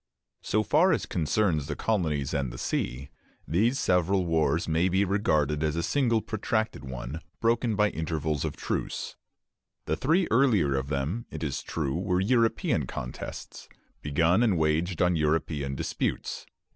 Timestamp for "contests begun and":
12.87-14.57